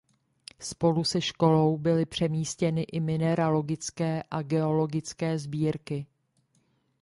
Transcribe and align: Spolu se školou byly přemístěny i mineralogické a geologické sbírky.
Spolu 0.59 1.03
se 1.03 1.21
školou 1.21 1.77
byly 1.77 2.05
přemístěny 2.05 2.81
i 2.83 2.99
mineralogické 2.99 4.23
a 4.31 4.41
geologické 4.41 5.39
sbírky. 5.39 6.05